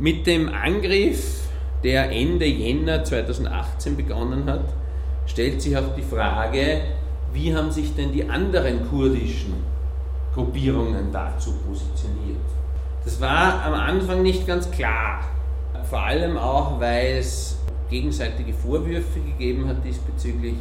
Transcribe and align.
Mit 0.00 0.28
dem 0.28 0.48
Angriff, 0.48 1.48
der 1.82 2.12
Ende 2.12 2.46
Jänner 2.46 3.02
2018 3.02 3.96
begonnen 3.96 4.48
hat, 4.48 4.72
stellt 5.26 5.60
sich 5.60 5.76
auch 5.76 5.92
die 5.96 6.02
Frage, 6.02 6.82
wie 7.32 7.52
haben 7.52 7.72
sich 7.72 7.96
denn 7.96 8.12
die 8.12 8.28
anderen 8.28 8.88
kurdischen 8.88 9.54
Gruppierungen 10.34 11.10
dazu 11.12 11.52
positioniert. 11.66 12.38
Das 13.04 13.20
war 13.20 13.64
am 13.64 13.74
Anfang 13.74 14.22
nicht 14.22 14.46
ganz 14.46 14.70
klar, 14.70 15.24
vor 15.90 16.00
allem 16.00 16.36
auch, 16.36 16.78
weil 16.78 17.16
es 17.18 17.58
gegenseitige 17.90 18.52
Vorwürfe 18.52 19.18
gegeben 19.18 19.66
hat 19.66 19.84
diesbezüglich. 19.84 20.54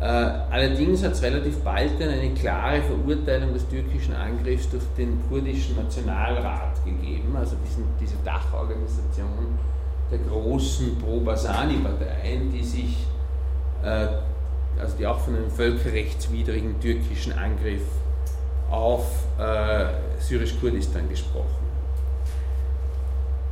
Äh, 0.00 0.04
allerdings 0.04 1.02
hat 1.02 1.12
es 1.12 1.22
relativ 1.22 1.58
bald 1.60 1.98
dann 1.98 2.10
eine 2.10 2.30
klare 2.34 2.82
Verurteilung 2.82 3.54
des 3.54 3.66
türkischen 3.68 4.14
Angriffs 4.14 4.68
durch 4.68 4.82
den 4.98 5.22
kurdischen 5.28 5.76
Nationalrat 5.76 6.84
gegeben, 6.84 7.34
also 7.34 7.56
diese 7.98 8.16
Dachorganisation 8.22 9.58
der 10.10 10.18
großen 10.18 10.98
Pro-Basani-Parteien, 10.98 12.52
die 12.52 12.62
sich, 12.62 13.06
äh, 13.82 14.08
also 14.78 14.96
die 14.98 15.06
auch 15.06 15.18
von 15.18 15.34
einem 15.34 15.50
völkerrechtswidrigen 15.50 16.78
türkischen 16.78 17.32
Angriff 17.32 17.82
auf 18.70 19.06
äh, 19.38 19.86
syrisch-Kurdistan 20.20 21.08
gesprochen 21.08 21.66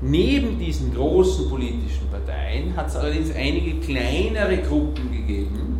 Neben 0.07 0.59
diesen 0.59 0.93
großen 0.95 1.49
politischen 1.49 2.09
Parteien 2.11 2.77
hat 2.77 2.89
es 2.89 2.97
allerdings 2.97 3.35
einige 3.35 3.81
kleinere 3.81 4.59
Gruppen 4.59 5.11
gegeben, 5.11 5.74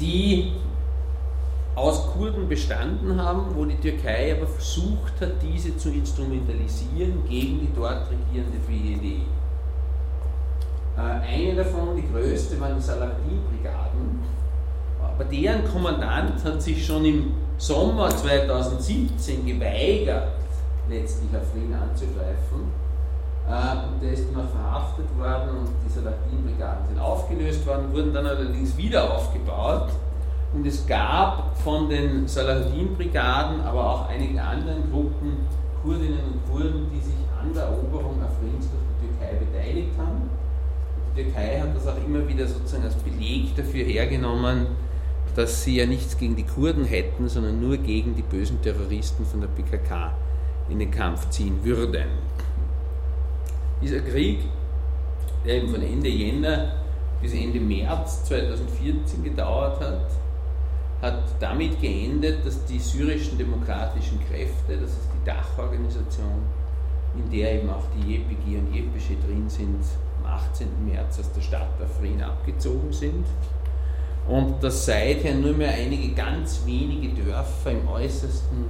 die 0.00 0.52
aus 1.74 2.06
Kurden 2.12 2.48
bestanden 2.48 3.20
haben, 3.20 3.54
wo 3.54 3.64
die 3.64 3.76
Türkei 3.76 4.36
aber 4.36 4.46
versucht 4.46 5.20
hat, 5.20 5.32
diese 5.42 5.76
zu 5.76 5.90
instrumentalisieren 5.90 7.24
gegen 7.28 7.60
die 7.60 7.70
dort 7.74 8.06
regierende 8.10 8.58
BED. 8.66 9.20
Äh, 10.96 11.00
eine 11.00 11.54
davon, 11.54 11.96
die 11.96 12.06
größte, 12.12 12.60
waren 12.60 12.76
die 12.76 12.82
Salafi-Brigaden, 12.82 14.20
aber 15.02 15.24
deren 15.24 15.64
Kommandant 15.64 16.42
hat 16.44 16.60
sich 16.60 16.84
schon 16.84 17.04
im 17.04 17.32
Sommer 17.56 18.10
2017 18.10 19.46
geweigert, 19.46 20.32
letztlich 20.88 21.30
Afrin 21.34 21.74
anzugreifen. 21.74 22.89
Äh, 23.50 24.00
der 24.00 24.12
ist 24.12 24.26
auch 24.36 24.48
verhaftet 24.48 25.06
worden 25.18 25.58
und 25.58 25.68
diese 25.84 26.02
Latinbrigaden 26.02 26.86
sind 26.86 27.00
aufgelöst 27.00 27.66
worden, 27.66 27.92
wurden 27.92 28.14
dann 28.14 28.24
allerdings 28.24 28.76
wieder 28.76 29.12
aufgebaut. 29.12 29.88
Und 30.54 30.64
es 30.64 30.86
gab 30.86 31.56
von 31.58 31.88
den 31.88 32.28
Saladin-Brigaden, 32.28 33.60
aber 33.62 33.90
auch 33.90 34.08
einigen 34.08 34.38
anderen 34.38 34.88
Gruppen 34.92 35.46
Kurdinnen 35.82 36.20
und 36.32 36.52
Kurden, 36.52 36.90
die 36.92 37.00
sich 37.00 37.14
an 37.40 37.52
der 37.52 37.64
Eroberung 37.64 38.22
Afrins 38.22 38.68
durch 38.70 38.82
die 39.00 39.06
Türkei 39.08 39.34
beteiligt 39.34 39.98
haben. 39.98 40.30
Die 41.16 41.22
Türkei 41.22 41.60
hat 41.60 41.74
das 41.74 41.88
auch 41.88 41.96
immer 42.06 42.28
wieder 42.28 42.46
sozusagen 42.46 42.84
als 42.84 42.94
Beleg 42.96 43.56
dafür 43.56 43.84
hergenommen, 43.84 44.66
dass 45.34 45.64
sie 45.64 45.76
ja 45.78 45.86
nichts 45.86 46.16
gegen 46.16 46.36
die 46.36 46.44
Kurden 46.44 46.84
hätten, 46.84 47.28
sondern 47.28 47.60
nur 47.60 47.78
gegen 47.78 48.14
die 48.14 48.22
bösen 48.22 48.62
Terroristen 48.62 49.26
von 49.26 49.40
der 49.40 49.48
PKK 49.48 50.12
in 50.68 50.78
den 50.78 50.90
Kampf 50.90 51.30
ziehen 51.30 51.58
würden. 51.64 52.04
Dieser 53.82 54.00
Krieg, 54.00 54.40
der 55.44 55.54
eben 55.54 55.68
von 55.68 55.82
Ende 55.82 56.08
Jänner 56.08 56.72
bis 57.22 57.32
Ende 57.32 57.60
März 57.60 58.24
2014 58.24 59.24
gedauert 59.24 59.80
hat, 59.80 60.10
hat 61.00 61.22
damit 61.40 61.80
geendet, 61.80 62.44
dass 62.44 62.64
die 62.66 62.78
syrischen 62.78 63.38
demokratischen 63.38 64.20
Kräfte, 64.28 64.76
das 64.76 64.90
ist 64.90 65.08
die 65.14 65.24
Dachorganisation, 65.24 66.42
in 67.16 67.30
der 67.30 67.54
eben 67.54 67.70
auch 67.70 67.84
die 67.96 68.16
JPG 68.16 68.58
und 68.58 68.74
JPG 68.74 69.16
drin 69.26 69.48
sind, 69.48 69.82
am 70.22 70.30
18. 70.30 70.68
März 70.86 71.18
aus 71.20 71.32
der 71.32 71.40
Stadt 71.40 71.68
Afrin 71.82 72.22
abgezogen 72.22 72.92
sind 72.92 73.24
und 74.28 74.62
dass 74.62 74.84
seither 74.84 75.34
nur 75.34 75.54
mehr 75.54 75.72
einige 75.72 76.14
ganz 76.14 76.62
wenige 76.66 77.22
Dörfer 77.22 77.72
im 77.72 77.88
äußersten 77.88 78.66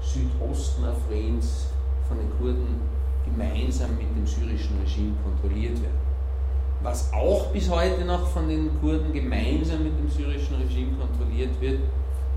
Südosten 0.00 0.84
Afrins 0.84 1.66
von 2.08 2.18
den 2.18 2.30
Kurden 2.38 2.97
gemeinsam 3.30 3.90
mit 3.96 4.08
dem 4.16 4.26
syrischen 4.26 4.78
Regime 4.80 5.14
kontrolliert 5.22 5.80
werden. 5.82 6.08
Was 6.82 7.12
auch 7.12 7.46
bis 7.46 7.68
heute 7.68 8.04
noch 8.04 8.26
von 8.28 8.48
den 8.48 8.70
Kurden 8.80 9.12
gemeinsam 9.12 9.82
mit 9.82 9.98
dem 9.98 10.08
syrischen 10.08 10.56
Regime 10.56 10.92
kontrolliert 10.96 11.60
wird, 11.60 11.80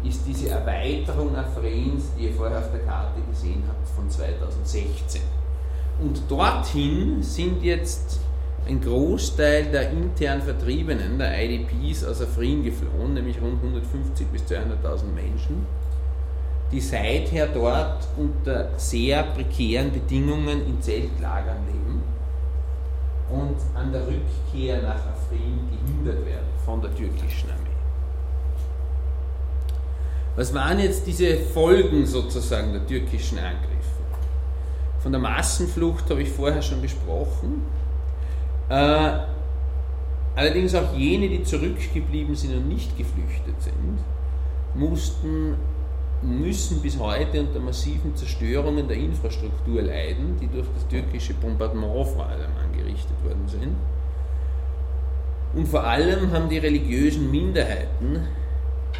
ist 0.03 0.23
diese 0.27 0.49
Erweiterung 0.49 1.35
Afrins, 1.35 2.05
die 2.17 2.25
ihr 2.25 2.33
vorher 2.33 2.59
auf 2.59 2.71
der 2.71 2.81
Karte 2.81 3.21
gesehen 3.29 3.63
habt, 3.67 3.87
von 3.89 4.09
2016. 4.09 5.21
Und 5.99 6.21
dorthin 6.27 7.21
sind 7.21 7.61
jetzt 7.61 8.19
ein 8.67 8.81
Großteil 8.81 9.65
der 9.65 9.91
intern 9.91 10.41
Vertriebenen, 10.41 11.19
der 11.19 11.43
IDPs 11.43 12.03
aus 12.03 12.21
Afrin 12.21 12.63
geflohen, 12.63 13.13
nämlich 13.13 13.39
rund 13.39 13.61
150 13.61 14.27
bis 14.27 14.41
200.000 14.43 15.05
Menschen 15.13 15.65
die 16.71 16.79
seither 16.79 17.47
dort 17.47 18.07
unter 18.17 18.69
sehr 18.77 19.23
prekären 19.23 19.91
Bedingungen 19.91 20.65
in 20.65 20.81
Zeltlagern 20.81 21.65
leben 21.67 22.03
und 23.29 23.57
an 23.75 23.91
der 23.91 24.01
Rückkehr 24.07 24.81
nach 24.81 24.95
Afrin 24.95 25.59
gehindert 25.69 26.25
werden 26.25 26.47
von 26.65 26.81
der 26.81 26.93
türkischen 26.95 27.49
Armee. 27.49 27.61
Was 30.35 30.53
waren 30.53 30.79
jetzt 30.79 31.05
diese 31.05 31.37
Folgen 31.37 32.05
sozusagen 32.05 32.71
der 32.71 32.87
türkischen 32.87 33.37
Angriffe? 33.37 33.67
Von 34.99 35.11
der 35.11 35.19
Massenflucht 35.19 36.09
habe 36.09 36.21
ich 36.21 36.29
vorher 36.29 36.61
schon 36.61 36.81
gesprochen. 36.81 37.63
Äh, 38.69 39.19
allerdings 40.35 40.73
auch 40.75 40.93
jene, 40.95 41.27
die 41.27 41.43
zurückgeblieben 41.43 42.35
sind 42.35 42.55
und 42.55 42.69
nicht 42.69 42.97
geflüchtet 42.97 43.61
sind, 43.61 43.99
mussten 44.73 45.55
müssen 46.21 46.81
bis 46.81 46.99
heute 46.99 47.41
unter 47.41 47.59
massiven 47.59 48.15
Zerstörungen 48.15 48.87
der 48.87 48.97
Infrastruktur 48.97 49.81
leiden, 49.81 50.37
die 50.39 50.47
durch 50.47 50.67
das 50.75 50.87
türkische 50.87 51.33
Bombardement 51.33 52.07
vor 52.07 52.27
allem 52.27 52.51
angerichtet 52.63 53.15
worden 53.23 53.47
sind. 53.47 53.75
Und 55.53 55.67
vor 55.67 55.83
allem 55.83 56.31
haben 56.31 56.47
die 56.47 56.59
religiösen 56.59 57.29
Minderheiten 57.29 58.27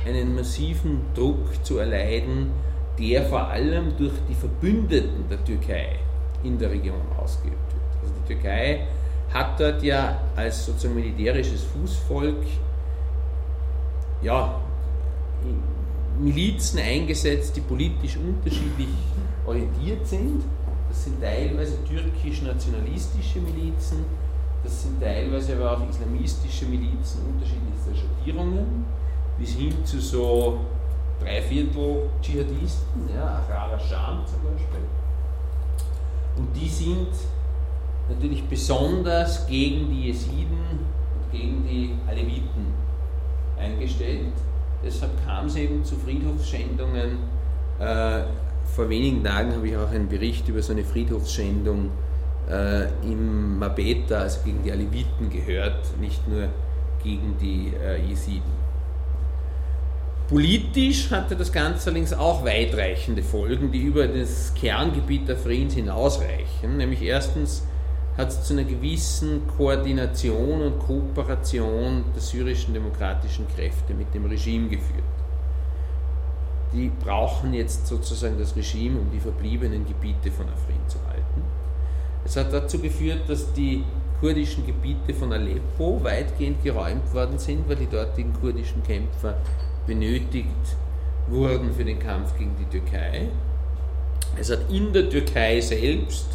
einen 0.05 0.35
massiven 0.35 1.01
Druck 1.13 1.63
zu 1.63 1.77
erleiden, 1.77 2.51
der 2.99 3.23
vor 3.23 3.47
allem 3.47 3.95
durch 3.97 4.13
die 4.27 4.33
Verbündeten 4.33 5.29
der 5.29 5.43
Türkei 5.45 5.99
in 6.43 6.57
der 6.57 6.71
Region 6.71 7.01
ausgeübt 7.17 7.55
wird. 7.55 8.01
Also 8.01 8.13
die 8.21 8.33
Türkei 8.33 8.87
hat 9.33 9.59
dort 9.59 9.81
ja 9.83 10.19
als 10.35 10.65
sozusagen 10.65 10.95
militärisches 10.95 11.63
Fußvolk 11.63 12.43
ja, 14.21 14.59
Milizen 16.19 16.79
eingesetzt, 16.79 17.55
die 17.55 17.61
politisch 17.61 18.17
unterschiedlich 18.17 18.89
orientiert 19.45 20.05
sind. 20.05 20.43
Das 20.89 21.05
sind 21.05 21.21
teilweise 21.21 21.83
türkisch-nationalistische 21.85 23.39
Milizen, 23.39 24.03
das 24.63 24.83
sind 24.83 25.01
teilweise 25.01 25.55
aber 25.55 25.77
auch 25.77 25.89
islamistische 25.89 26.65
Milizen 26.65 27.21
unterschiedlichster 27.25 27.95
Schattierungen, 27.95 28.85
bis 29.39 29.51
hin 29.51 29.73
zu 29.85 29.99
so 29.99 30.59
Dreiviertel 31.19 32.09
Dschihadisten, 32.21 33.09
ja, 33.15 33.43
Ahrar 33.47 33.79
Sham 33.79 34.25
zum 34.25 34.41
Beispiel. 34.43 34.85
Und 36.35 36.55
die 36.55 36.67
sind 36.67 37.07
natürlich 38.09 38.43
besonders 38.43 39.47
gegen 39.47 39.89
die 39.89 40.07
Jesiden 40.07 40.79
und 41.15 41.31
gegen 41.31 41.63
die 41.63 41.95
Aleviten 42.07 42.73
eingestellt 43.57 44.33
Deshalb 44.83 45.10
eben 45.55 45.83
zu 45.83 45.95
Friedhofsschändungen. 45.95 47.17
Äh, 47.79 48.23
vor 48.75 48.89
wenigen 48.89 49.23
Tagen 49.23 49.53
habe 49.53 49.67
ich 49.67 49.75
auch 49.75 49.91
einen 49.91 50.07
Bericht 50.07 50.47
über 50.47 50.61
so 50.61 50.73
eine 50.73 50.83
Friedhofsschändung 50.83 51.89
äh, 52.49 52.85
im 53.03 53.59
Mabeta, 53.59 54.19
also 54.19 54.39
gegen 54.45 54.63
die 54.63 54.71
Aleviten 54.71 55.29
gehört, 55.29 55.99
nicht 55.99 56.27
nur 56.27 56.47
gegen 57.03 57.35
die 57.39 57.73
äh, 57.75 58.01
Jesiden. 58.07 58.61
Politisch 60.27 61.11
hatte 61.11 61.35
das 61.35 61.51
Ganze 61.51 61.89
allerdings 61.89 62.13
auch 62.13 62.45
weitreichende 62.45 63.21
Folgen, 63.21 63.71
die 63.71 63.81
über 63.81 64.07
das 64.07 64.53
Kerngebiet 64.53 65.27
der 65.27 65.35
Friedens 65.35 65.73
hinausreichen. 65.73 66.77
Nämlich 66.77 67.01
erstens 67.01 67.63
hat 68.17 68.29
es 68.29 68.43
zu 68.43 68.53
einer 68.53 68.63
gewissen 68.63 69.41
Koordination 69.57 70.61
und 70.61 70.79
Kooperation 70.79 72.05
der 72.15 72.21
syrischen 72.21 72.73
demokratischen 72.73 73.45
Kräfte 73.55 73.93
mit 73.93 74.13
dem 74.13 74.25
Regime 74.25 74.69
geführt. 74.69 75.03
Die 76.73 76.91
brauchen 77.03 77.53
jetzt 77.53 77.87
sozusagen 77.87 78.37
das 78.39 78.55
Regime, 78.55 78.99
um 78.99 79.11
die 79.11 79.19
verbliebenen 79.19 79.85
Gebiete 79.85 80.31
von 80.31 80.47
Afrin 80.47 80.87
zu 80.87 80.97
halten. 81.07 81.41
Es 82.23 82.37
hat 82.37 82.53
dazu 82.53 82.79
geführt, 82.79 83.21
dass 83.27 83.51
die 83.53 83.83
kurdischen 84.19 84.65
Gebiete 84.65 85.13
von 85.13 85.33
Aleppo 85.33 85.99
weitgehend 86.03 86.63
geräumt 86.63 87.13
worden 87.13 87.39
sind, 87.39 87.67
weil 87.67 87.75
die 87.75 87.87
dortigen 87.87 88.33
kurdischen 88.39 88.83
Kämpfer 88.83 89.35
benötigt 89.87 90.77
wurden 91.27 91.73
für 91.73 91.83
den 91.83 91.99
Kampf 91.99 92.37
gegen 92.37 92.55
die 92.59 92.65
Türkei. 92.65 93.27
Es 94.39 94.51
hat 94.51 94.69
in 94.71 94.93
der 94.93 95.09
Türkei 95.09 95.59
selbst 95.59 96.25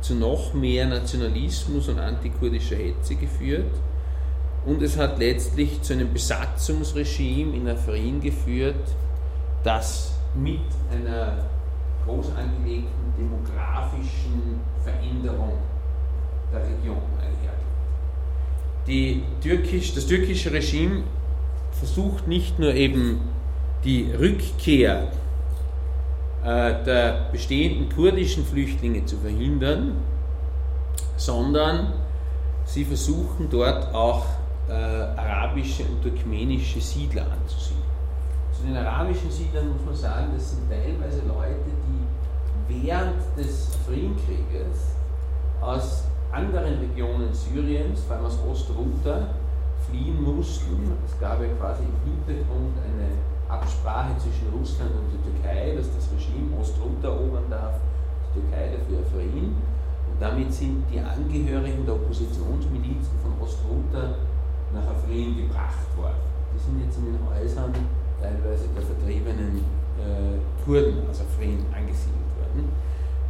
zu 0.00 0.14
noch 0.14 0.54
mehr 0.54 0.86
Nationalismus 0.86 1.88
und 1.88 1.98
antikurdischer 1.98 2.76
Hetze 2.76 3.14
geführt 3.16 3.72
und 4.64 4.82
es 4.82 4.96
hat 4.96 5.18
letztlich 5.18 5.80
zu 5.82 5.92
einem 5.92 6.12
Besatzungsregime 6.12 7.56
in 7.56 7.68
Afrin 7.68 8.20
geführt, 8.20 8.74
das 9.62 10.14
mit 10.34 10.60
einer 10.90 11.36
groß 12.04 12.32
angelegten 12.36 13.14
demografischen 13.18 14.60
Veränderung 14.82 15.58
der 16.52 16.60
Region 16.60 17.02
einhergeht. 17.18 19.22
Türkisch, 19.40 19.94
das 19.94 20.06
türkische 20.06 20.52
Regime 20.52 21.02
versucht 21.72 22.28
nicht 22.28 22.58
nur 22.58 22.72
eben 22.72 23.20
die 23.84 24.12
Rückkehr 24.12 25.08
äh, 26.44 26.84
der 26.84 27.28
bestehenden 27.32 27.88
kurdischen 27.88 28.44
Flüchtlinge 28.44 29.04
zu 29.04 29.16
verhindern, 29.18 29.96
sondern 31.16 31.92
sie 32.64 32.84
versuchen 32.84 33.48
dort 33.50 33.94
auch 33.94 34.26
äh, 34.68 34.72
arabische 34.72 35.84
und 35.84 36.02
turkmenische 36.02 36.80
Siedler 36.80 37.26
anzusiedeln. 37.30 37.85
Zu 38.56 38.62
den 38.62 38.76
arabischen 38.78 39.30
Siedlern 39.30 39.68
muss 39.68 39.84
man 39.84 39.94
sagen, 39.94 40.28
das 40.34 40.52
sind 40.52 40.70
teilweise 40.70 41.20
Leute, 41.28 41.68
die 41.84 42.86
während 42.86 43.20
des 43.36 43.76
Friedenskrieges 43.86 44.96
aus 45.60 46.04
anderen 46.32 46.78
Regionen 46.78 47.34
Syriens, 47.34 48.04
vor 48.04 48.16
allem 48.16 48.24
aus 48.24 48.38
Ostruta, 48.50 49.28
fliehen 49.86 50.22
mussten. 50.22 50.90
Es 51.04 51.20
gab 51.20 51.42
ja 51.42 51.48
quasi 51.60 51.82
im 51.84 52.00
Hintergrund 52.08 52.72
eine 52.80 53.12
Absprache 53.46 54.16
zwischen 54.16 54.48
Russland 54.48 54.90
und 54.90 55.12
der 55.12 55.20
Türkei, 55.20 55.76
dass 55.76 55.92
das 55.94 56.08
Regime 56.16 56.56
Ostruta 56.58 57.08
erobern 57.08 57.44
darf, 57.50 57.74
die 58.32 58.40
Türkei 58.40 58.72
dafür 58.72 59.04
Afrin. 59.04 59.52
Und 59.52 60.16
damit 60.18 60.50
sind 60.50 60.82
die 60.90 60.98
Angehörigen 60.98 61.84
der 61.84 61.94
Oppositionsmilizen 61.94 63.20
von 63.20 63.36
Ostruta 63.36 64.16
nach 64.72 64.96
Afrin 64.96 65.36
gebracht 65.36 65.92
worden. 65.94 66.24
Die 66.54 66.58
sind 66.58 66.80
jetzt 66.82 66.96
in 66.96 67.12
den 67.12 67.20
Häusern 67.28 67.74
teilweise 68.20 68.68
der 68.74 68.82
vertriebenen 68.82 69.64
äh, 69.98 70.64
Kurden 70.64 71.08
aus 71.10 71.20
Afrin 71.20 71.64
angesiedelt 71.72 72.30
worden. 72.38 72.68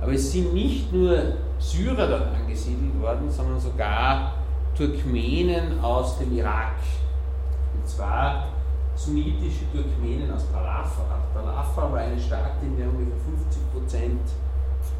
Aber 0.00 0.12
es 0.12 0.30
sind 0.30 0.52
nicht 0.54 0.92
nur 0.92 1.16
Syrer 1.58 2.06
dort 2.06 2.34
angesiedelt 2.34 3.00
worden, 3.00 3.30
sondern 3.30 3.58
sogar 3.58 4.34
Turkmenen 4.76 5.80
aus 5.80 6.18
dem 6.18 6.36
Irak. 6.36 6.76
Und 7.74 7.86
zwar 7.88 8.48
sunnitische 8.94 9.64
Turkmenen 9.72 10.30
aus 10.32 10.50
Talafa. 10.52 11.20
Talafa 11.32 11.92
war 11.92 11.98
eine 11.98 12.18
Stadt, 12.18 12.62
in 12.62 12.76
der 12.76 12.88
ungefähr 12.88 13.16
50% 13.94 14.46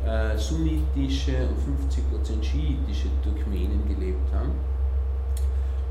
äh, 0.06 0.36
sunnitische 0.38 1.48
und 1.48 1.88
50% 1.88 2.42
schiitische 2.42 3.08
Turkmenen 3.22 3.82
gelebt 3.88 4.32
haben. 4.32 4.52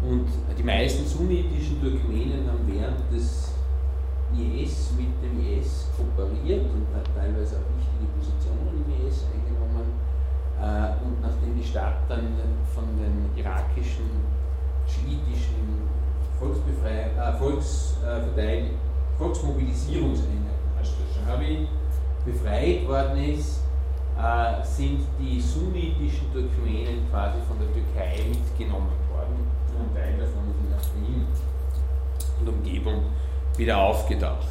Und 0.01 0.27
die 0.57 0.63
meisten 0.63 1.05
sunnitischen 1.05 1.81
Turkmenen 1.81 2.47
haben 2.47 2.65
während 2.67 3.11
des 3.11 3.53
IS 4.33 4.91
mit 4.97 5.13
dem 5.21 5.39
IS 5.39 5.87
kooperiert 5.95 6.65
und 6.65 6.87
teilweise 7.15 7.57
auch 7.57 7.69
wichtige 7.77 8.11
Positionen 8.17 8.83
im 8.85 9.07
IS 9.07 9.25
eingenommen. 9.33 9.93
Äh, 10.59 11.05
und 11.05 11.21
nachdem 11.21 11.55
die 11.57 11.63
Stadt 11.63 11.83
dann 12.07 12.37
von 12.73 12.85
den 12.97 13.29
irakischen 13.35 14.09
schiitischen 14.87 15.89
Volksbefrei 16.39 17.11
äh, 17.17 17.33
Volksverteil 17.37 18.71
Volksmobilisierungseinheiten 19.17 20.45
Ashtashabi 20.79 21.67
befreit 22.25 22.87
worden 22.87 23.33
ist, 23.33 23.61
äh, 24.17 24.63
sind 24.63 24.99
die 25.19 25.39
sunnitischen 25.39 26.31
Turkmenen 26.33 27.09
quasi 27.09 27.37
von 27.47 27.57
der 27.59 27.71
Türkei 27.73 28.23
mitgenommen 28.29 28.91
worden. 29.11 29.47
Ein 29.77 29.93
Teil 29.93 30.17
davon 30.17 30.49
ist 30.49 30.59
in 30.65 30.73
Afrin 30.73 31.25
und 32.39 32.49
Umgebung 32.49 33.03
wieder 33.57 33.77
aufgedacht. 33.77 34.47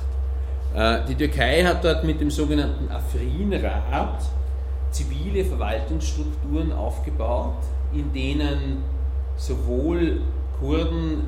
Äh, 0.75 1.05
die 1.08 1.14
Türkei 1.14 1.64
hat 1.64 1.85
dort 1.85 2.05
mit 2.05 2.20
dem 2.20 2.31
sogenannten 2.31 2.91
Afrin-Rat 2.91 4.23
zivile 4.94 5.44
Verwaltungsstrukturen 5.44 6.73
aufgebaut, 6.73 7.58
in 7.93 8.12
denen 8.12 8.82
sowohl 9.37 10.20
Kurden 10.58 11.26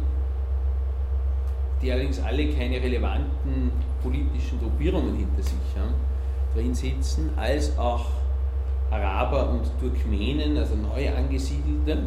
die 1.83 1.93
allerdings 1.93 2.23
alle 2.23 2.49
keine 2.53 2.77
relevanten 2.77 3.71
politischen 4.03 4.59
Gruppierungen 4.59 5.17
hinter 5.17 5.43
sich 5.43 5.77
haben, 5.79 5.95
drin 6.55 6.75
sitzen, 6.75 7.31
als 7.37 7.77
auch 7.79 8.07
Araber 8.91 9.51
und 9.51 9.71
Turkmenen, 9.81 10.57
also 10.57 10.75
neu 10.77 11.15
angesiedelte. 11.15 11.99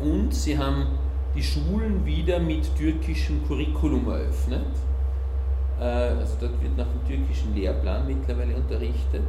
Und 0.00 0.32
sie 0.32 0.56
haben 0.56 0.86
die 1.34 1.42
Schulen 1.42 2.04
wieder 2.06 2.38
mit 2.38 2.74
türkischem 2.76 3.46
Curriculum 3.46 4.08
eröffnet. 4.08 4.66
Äh, 5.80 5.84
also 5.84 6.36
dort 6.40 6.62
wird 6.62 6.76
nach 6.76 6.86
dem 6.86 7.06
türkischen 7.06 7.54
Lehrplan 7.54 8.06
mittlerweile 8.06 8.56
unterrichtet. 8.56 9.26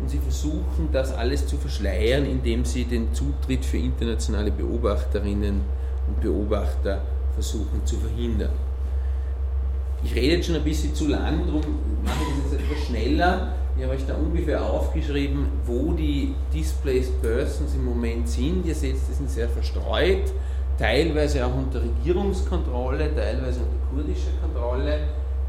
Und 0.00 0.08
sie 0.08 0.18
versuchen 0.18 0.88
das 0.92 1.12
alles 1.12 1.46
zu 1.46 1.56
verschleiern, 1.56 2.24
indem 2.24 2.64
sie 2.64 2.84
den 2.84 3.12
Zutritt 3.12 3.64
für 3.64 3.78
internationale 3.78 4.52
Beobachterinnen 4.52 5.60
und 6.06 6.20
Beobachter 6.20 7.02
versuchen 7.34 7.84
zu 7.84 7.96
verhindern. 7.96 8.52
Ich 10.04 10.14
rede 10.14 10.36
jetzt 10.36 10.46
schon 10.46 10.54
ein 10.54 10.62
bisschen 10.62 10.94
zu 10.94 11.08
lang, 11.08 11.44
darum 11.46 11.62
mache 12.04 12.16
ich 12.22 12.44
das 12.44 12.52
jetzt 12.52 12.62
etwas 12.62 12.86
schneller. 12.86 13.52
Ich 13.76 13.84
habe 13.84 13.94
euch 13.94 14.06
da 14.06 14.14
ungefähr 14.14 14.64
aufgeschrieben, 14.64 15.46
wo 15.66 15.92
die 15.92 16.34
Displaced 16.54 17.20
Persons 17.20 17.74
im 17.74 17.84
Moment 17.84 18.28
sind. 18.28 18.66
Ihr 18.66 18.74
seht, 18.74 18.96
die 19.08 19.14
sind 19.14 19.30
sehr 19.30 19.48
verstreut, 19.48 20.32
teilweise 20.78 21.44
auch 21.44 21.54
unter 21.54 21.82
Regierungskontrolle, 21.82 23.14
teilweise 23.14 23.60
unter 23.60 23.76
kurdischer 23.92 24.30
Kontrolle. 24.40 25.00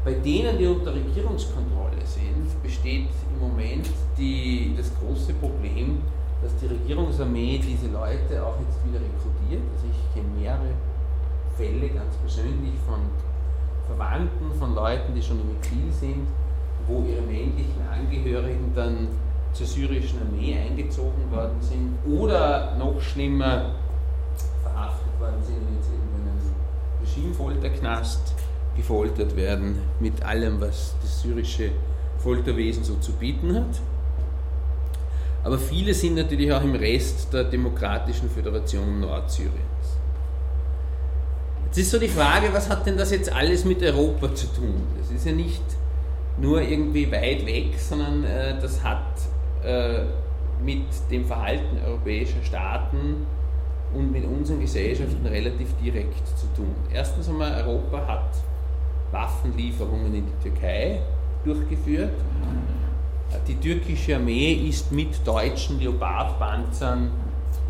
Bei 0.02 0.14
denen, 0.14 0.56
die 0.56 0.66
unter 0.66 0.94
Regierungskontrolle 0.94 2.00
sind, 2.04 2.62
besteht 2.62 3.08
im 3.34 3.48
Moment 3.48 3.90
die, 4.16 4.74
das 4.76 4.90
große 4.98 5.34
Problem, 5.34 6.00
dass 6.42 6.56
die 6.56 6.66
Regierungsarmee 6.66 7.60
diese 7.62 7.92
Leute 7.92 8.42
auch 8.42 8.56
jetzt 8.60 8.80
wieder 8.86 8.98
rekrutiert. 8.98 9.62
Also 9.74 9.86
ich 9.92 10.14
kenne 10.14 10.28
mehrere 10.40 10.72
Fälle 11.56 11.88
ganz 11.90 12.16
persönlich 12.16 12.72
von 12.86 13.00
Verwandten, 13.86 14.58
von 14.58 14.74
Leuten, 14.74 15.14
die 15.14 15.20
schon 15.20 15.38
im 15.40 15.56
Exil 15.56 15.92
sind, 15.92 16.26
wo 16.86 17.04
ihre 17.04 17.20
männlichen 17.20 17.82
Angehörigen 17.92 18.72
dann 18.74 19.08
zur 19.52 19.66
syrischen 19.66 20.20
Armee 20.22 20.56
eingezogen 20.56 21.30
worden 21.30 21.60
sind 21.60 21.98
oder 22.08 22.74
noch 22.76 22.98
schlimmer 23.00 23.74
verhaftet 24.62 25.20
worden 25.20 25.42
sind 25.44 25.56
in 25.56 26.22
einem 26.22 26.40
Regimefolterknast 27.02 28.34
gefoltert 28.76 29.36
werden 29.36 29.78
mit 30.00 30.22
allem, 30.22 30.60
was 30.60 30.94
das 31.02 31.22
syrische 31.22 31.70
Folterwesen 32.18 32.84
so 32.84 32.96
zu 32.96 33.12
bieten 33.12 33.54
hat. 33.54 33.80
Aber 35.42 35.58
viele 35.58 35.94
sind 35.94 36.16
natürlich 36.16 36.52
auch 36.52 36.62
im 36.62 36.74
Rest 36.74 37.32
der 37.32 37.44
Demokratischen 37.44 38.28
Föderation 38.28 39.00
Nordsyrien. 39.00 39.70
Jetzt 41.66 41.78
ist 41.78 41.90
so 41.92 41.98
die 41.98 42.08
Frage, 42.08 42.52
was 42.52 42.68
hat 42.68 42.84
denn 42.86 42.96
das 42.96 43.10
jetzt 43.10 43.32
alles 43.32 43.64
mit 43.64 43.82
Europa 43.82 44.34
zu 44.34 44.48
tun? 44.48 44.82
Das 44.98 45.10
ist 45.10 45.24
ja 45.24 45.32
nicht 45.32 45.62
nur 46.38 46.60
irgendwie 46.60 47.10
weit 47.10 47.46
weg, 47.46 47.78
sondern 47.78 48.24
äh, 48.24 48.58
das 48.60 48.82
hat 48.82 49.04
äh, 49.64 50.00
mit 50.62 50.84
dem 51.10 51.24
Verhalten 51.24 51.78
europäischer 51.86 52.42
Staaten 52.42 53.26
und 53.94 54.12
mit 54.12 54.24
unseren 54.24 54.60
Gesellschaften 54.60 55.26
relativ 55.26 55.68
direkt 55.82 56.26
zu 56.38 56.46
tun. 56.56 56.74
Erstens 56.92 57.28
einmal, 57.28 57.64
Europa 57.64 58.06
hat 58.06 58.30
Waffenlieferungen 59.12 60.14
in 60.14 60.26
die 60.26 60.50
Türkei 60.50 61.00
durchgeführt. 61.44 62.14
Die 63.46 63.56
türkische 63.56 64.16
Armee 64.16 64.52
ist 64.52 64.90
mit 64.92 65.26
deutschen 65.26 65.80
Leopardpanzern 65.80 67.10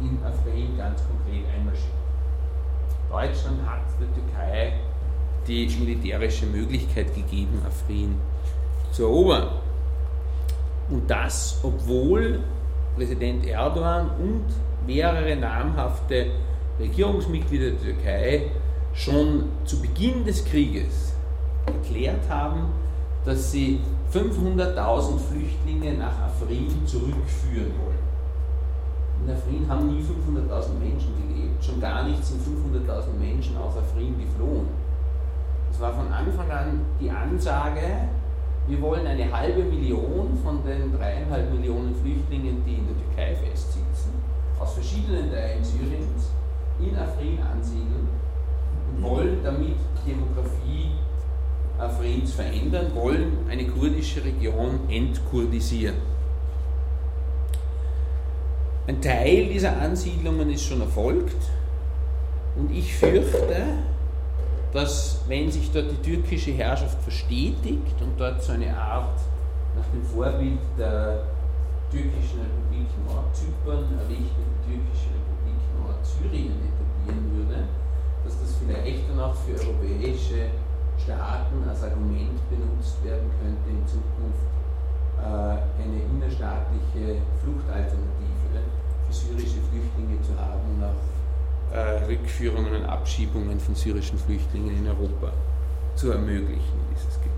in 0.00 0.18
Afrin 0.25 0.76
ganz 0.76 1.00
konkret 1.06 1.44
einmarschiert. 1.54 2.00
Deutschland 3.11 3.59
hat 3.66 3.80
der 4.00 4.09
Türkei 4.14 4.73
die 5.47 5.66
militärische 5.78 6.47
Möglichkeit 6.47 7.14
gegeben, 7.14 7.61
Afrin 7.66 8.14
zu 8.92 9.04
erobern. 9.04 9.49
Und 10.88 11.09
das, 11.11 11.61
obwohl 11.62 12.40
Präsident 12.97 13.47
Erdogan 13.47 14.11
und 14.18 14.44
mehrere 14.87 15.37
namhafte 15.37 16.26
Regierungsmitglieder 16.78 17.70
der 17.70 17.80
Türkei 17.80 18.42
schon 18.92 19.44
zu 19.64 19.80
Beginn 19.80 20.25
des 20.25 20.44
Krieges 20.44 21.09
erklärt 21.72 22.28
haben, 22.28 22.66
dass 23.24 23.52
sie 23.52 23.80
500.000 24.12 25.18
Flüchtlinge 25.18 25.94
nach 25.98 26.18
Afrin 26.26 26.68
zurückführen 26.86 27.72
wollen. 27.78 28.10
In 29.24 29.30
Afrin 29.30 29.68
haben 29.68 29.94
nie 29.94 30.02
500.000 30.02 30.78
Menschen 30.78 31.14
gelebt, 31.20 31.62
schon 31.62 31.80
gar 31.80 32.04
nicht 32.04 32.24
sind 32.24 32.40
500.000 32.40 33.18
Menschen 33.18 33.56
aus 33.58 33.76
Afrin 33.76 34.14
geflohen. 34.18 34.68
Es 35.70 35.80
war 35.80 35.92
von 35.92 36.12
Anfang 36.12 36.50
an 36.50 36.80
die 37.00 37.10
Ansage, 37.10 38.08
wir 38.66 38.80
wollen 38.82 39.06
eine 39.06 39.30
halbe 39.32 39.64
Million 39.64 40.38
von 40.42 40.62
den 40.64 40.96
dreieinhalb 40.96 41.52
Millionen 41.52 41.94
Flüchtlingen, 41.94 42.62
die 42.64 42.74
in 42.74 42.86
der 42.86 42.96
Türkei 42.96 43.34
festsitzen, 43.34 44.12
aus 44.58 44.74
verschiedenen 44.74 45.30
Teilen 45.30 45.64
Syriens 45.64 46.30
in 46.80 46.96
Afrin 46.96 47.38
ansiedeln 47.40 48.08
und 48.96 49.02
wollen 49.02 49.38
damit 49.42 49.76
Demografie 50.06 50.92
Afrins 51.80 52.32
verändern, 52.32 52.94
wollen 52.94 53.38
eine 53.49 53.66
kurdische 53.66 54.25
Region 54.25 54.80
entkurdisieren. 54.88 55.96
Ein 58.87 59.00
Teil 59.00 59.46
dieser 59.46 59.80
Ansiedlungen 59.80 60.50
ist 60.50 60.64
schon 60.64 60.80
erfolgt 60.80 61.42
und 62.56 62.70
ich 62.72 62.94
fürchte, 62.94 63.62
dass 64.72 65.20
wenn 65.28 65.50
sich 65.50 65.70
dort 65.72 65.90
die 65.90 66.10
türkische 66.10 66.52
Herrschaft 66.52 67.00
verstetigt 67.02 68.00
und 68.00 68.18
dort 68.18 68.42
so 68.42 68.52
eine 68.52 68.76
Art 68.76 69.18
nach 69.76 69.87
dem 69.92 70.04
Vorbild 70.04 70.58
der 70.78 71.25
türkischen 71.90 72.40
Republik 72.40 72.88
Nordzypern 73.06 73.84
errichtete 73.99 74.50
türkische 74.66 75.10
Republik 75.14 75.60
Nordsyrien 75.78 76.54
etablieren 76.62 77.37
würde, 77.37 77.64
dass 78.25 78.40
das 78.40 78.56
vielleicht 78.64 79.08
dann 79.10 79.20
auch 79.20 79.34
für 79.34 79.54
europäische 79.54 80.50
Staaten 81.04 81.69
als 81.69 81.83
Argument 81.83 82.38
benutzt 82.50 83.02
werden 83.04 83.30
könnte, 83.40 83.71
in 83.71 83.87
Zukunft 83.87 84.47
äh, 85.19 85.83
eine 85.83 85.99
innerstaatliche 86.12 87.21
Fluchtalternative 87.42 88.61
für 89.07 89.12
syrische 89.12 89.61
Flüchtlinge 89.71 90.21
zu 90.23 90.38
haben 90.38 90.61
und 90.76 90.85
auch 90.85 91.75
äh, 91.75 92.04
Rückführungen 92.04 92.75
und 92.75 92.85
Abschiebungen 92.85 93.59
von 93.59 93.75
syrischen 93.75 94.19
Flüchtlingen 94.19 94.76
in 94.76 94.88
Europa 94.88 95.33
zu 95.95 96.11
ermöglichen, 96.11 96.78
dieses 96.95 97.14
Gebiet. 97.16 97.30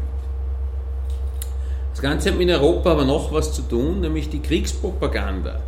Das 1.90 2.00
Ganze 2.00 2.30
hat 2.30 2.38
mit 2.38 2.50
Europa 2.50 2.92
aber 2.92 3.04
noch 3.04 3.32
was 3.32 3.52
zu 3.52 3.62
tun, 3.62 4.00
nämlich 4.00 4.28
die 4.30 4.40
Kriegspropaganda, 4.40 5.60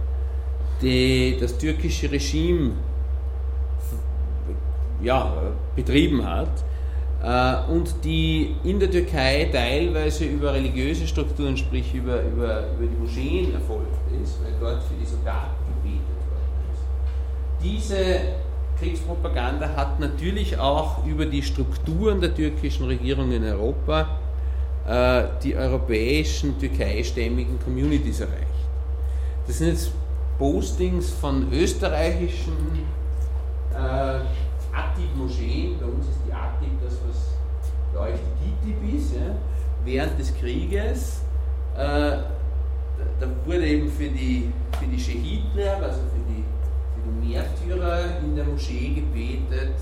die 0.80 1.36
das 1.40 1.58
türkische 1.58 2.10
Regime 2.10 2.72
ja, 5.02 5.32
betrieben 5.76 6.24
hat 6.24 6.48
und 7.70 8.04
die 8.04 8.54
in 8.64 8.78
der 8.78 8.90
Türkei 8.90 9.48
teilweise 9.50 10.26
über 10.26 10.52
religiöse 10.52 11.06
Strukturen, 11.06 11.56
sprich 11.56 11.94
über, 11.94 12.20
über, 12.22 12.64
über 12.76 12.86
die 12.86 12.96
Moscheen 13.00 13.54
erfolgt 13.54 13.96
ist, 14.22 14.42
weil 14.44 14.52
dort 14.60 14.82
für 14.82 14.94
die 14.94 15.06
Soldaten 15.06 15.64
gebetet 15.82 16.04
worden 16.28 16.60
ist. 16.70 17.62
Diese 17.62 18.20
Kriegspropaganda 18.78 19.74
hat 19.74 20.00
natürlich 20.00 20.58
auch 20.58 21.06
über 21.06 21.24
die 21.24 21.42
Strukturen 21.42 22.20
der 22.20 22.34
türkischen 22.34 22.86
Regierung 22.86 23.32
in 23.32 23.44
Europa 23.44 24.18
äh, 24.86 25.24
die 25.42 25.56
europäischen 25.56 26.58
türkeistämmigen 26.58 27.58
Communities 27.64 28.20
erreicht. 28.20 28.44
Das 29.46 29.58
sind 29.58 29.68
jetzt 29.68 29.92
Postings 30.38 31.10
von 31.10 31.50
österreichischen 31.52 32.52
äh, 33.72 33.76
Atib-Moscheen, 34.74 35.78
bei 35.78 35.86
uns 35.86 36.08
ist 36.08 36.18
die 36.26 36.32
Atib 36.32 36.70
das, 36.82 36.98
was 37.06 37.13
euch 37.96 38.18
die 38.40 38.72
DITIB 38.72 38.96
ist, 38.98 39.14
ja? 39.14 39.34
während 39.84 40.18
des 40.18 40.34
Krieges. 40.36 41.22
Äh, 41.76 42.18
da 43.20 43.26
wurde 43.44 43.66
eben 43.66 43.88
für 43.90 44.08
die, 44.08 44.52
für 44.78 44.86
die 44.86 44.98
Schehidler, 44.98 45.76
also 45.82 46.00
für 46.00 46.22
die 46.28 46.44
Märtyrer 47.28 48.18
in 48.22 48.36
der 48.36 48.44
Moschee 48.44 48.94
gebetet. 48.94 49.74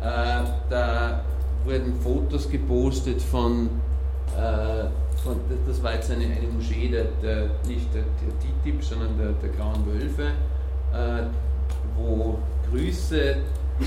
Äh, 0.00 0.44
da 0.68 1.24
wurden 1.64 1.94
Fotos 2.00 2.50
gepostet 2.50 3.20
von, 3.22 3.68
äh, 4.36 4.84
von 5.22 5.40
das 5.66 5.82
war 5.82 5.94
jetzt 5.94 6.10
eine, 6.10 6.24
eine 6.24 6.48
Moschee, 6.52 6.88
der, 6.88 7.04
der, 7.22 7.50
nicht 7.66 7.92
der, 7.94 8.02
der 8.02 8.64
TTIP, 8.64 8.82
sondern 8.82 9.16
der, 9.16 9.32
der 9.32 9.50
Grauen 9.50 9.86
Wölfe, 9.86 10.32
äh, 10.92 11.22
wo 11.96 12.38
Grüße, 12.70 13.36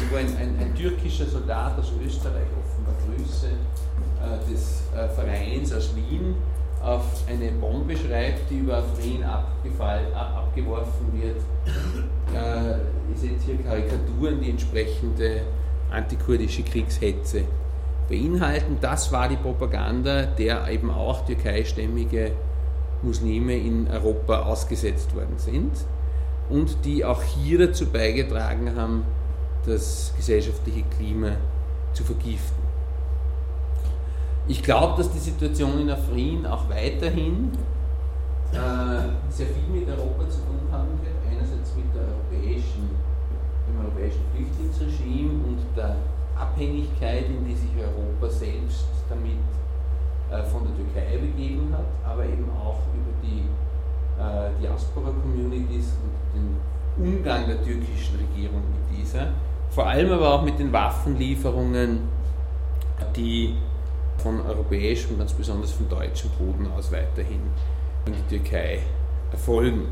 wo 0.10 0.16
ein, 0.18 0.28
ein, 0.38 0.56
ein, 0.60 0.75
türkischer 0.75 1.25
Soldat 1.25 1.78
aus 1.80 1.92
Österreich 2.04 2.48
offenbar 2.60 2.96
Grüße 3.06 3.48
äh, 3.48 4.52
des 4.52 4.84
äh, 4.96 5.08
Vereins 5.10 5.74
aus 5.74 5.96
Wien 5.96 6.36
auf 6.84 7.04
eine 7.28 7.52
Bombe 7.54 7.96
schreibt, 7.98 8.50
die 8.50 8.60
über 8.60 8.78
Afrin 8.78 9.24
abgefallen, 9.24 10.14
ab, 10.14 10.46
abgeworfen 10.48 11.14
wird, 11.14 11.38
äh, 12.34 13.14
ist 13.14 13.24
jetzt 13.24 13.44
hier 13.46 13.58
Karikaturen, 13.58 14.40
die 14.40 14.52
entsprechende 14.52 15.42
antikurdische 15.92 16.64
Kriegshetze 16.64 17.44
beinhalten. 18.08 18.78
Das 18.82 19.12
war 19.12 19.28
die 19.28 19.38
Propaganda, 19.38 20.24
der 20.24 20.68
eben 20.70 20.92
auch 20.92 21.25
türkeistämmige 21.25 22.32
Muslime 23.02 23.56
in 23.56 23.88
Europa 23.88 24.44
ausgesetzt 24.44 25.16
worden 25.16 25.38
sind 25.38 25.72
und 26.50 26.86
die 26.86 27.04
auch 27.04 27.24
hier 27.24 27.68
dazu 27.68 27.88
beigetragen 27.88 28.75
haben, 28.75 29.04
das 29.66 30.14
gesellschaftliche 30.16 30.84
Klima 30.98 31.32
zu 31.94 32.04
vergiften. 32.04 32.64
Ich 34.48 34.62
glaube, 34.62 34.98
dass 34.98 35.12
die 35.12 35.20
Situation 35.20 35.80
in 35.80 35.90
Afrin 35.90 36.46
auch 36.46 36.70
weiterhin 36.70 37.52
äh, 38.52 39.32
sehr 39.32 39.48
viel 39.48 39.68
mit 39.74 39.90
Europa 39.90 40.30
zu 40.30 40.40
tun 40.42 40.62
haben 40.72 41.00
wird. 41.02 41.16
Einerseits 41.28 41.76
mit 41.76 41.90
der 41.96 42.04
europäischen, 42.04 42.90
dem 43.68 43.80
europäischen 43.84 44.22
Flüchtlingsregime 44.32 45.32
und 45.48 45.60
der 45.76 45.96
Abhängigkeit, 46.38 47.26
in 47.26 47.46
die 47.46 47.56
sich 47.56 47.72
Europa 47.76 48.30
selbst 48.30 48.86
damit 49.10 49.42
äh, 50.30 50.44
von 50.44 50.62
der 50.68 50.76
Türkei 50.76 51.18
begeben 51.18 51.74
hat, 51.74 51.86
aber 52.06 52.26
eben 52.26 52.50
auch 52.52 52.80
über 52.94 53.14
die 53.24 53.50
äh, 54.22 54.62
Diaspora-Communities 54.62 55.98
und 56.04 56.14
den 56.34 56.58
Umgang 56.98 57.48
der 57.48 57.64
türkischen 57.64 58.18
Regierung 58.18 58.62
mit 58.72 59.00
dieser. 59.00 59.34
Vor 59.70 59.88
allem 59.88 60.12
aber 60.12 60.34
auch 60.34 60.42
mit 60.42 60.58
den 60.58 60.72
Waffenlieferungen, 60.72 62.00
die 63.16 63.56
von 64.18 64.42
europäischem, 64.42 65.18
ganz 65.18 65.34
besonders 65.34 65.72
von 65.72 65.90
deutschem 65.90 66.30
Boden 66.32 66.72
aus 66.72 66.92
weiterhin 66.92 67.42
in 68.06 68.14
die 68.14 68.38
Türkei 68.38 68.80
erfolgen. 69.32 69.84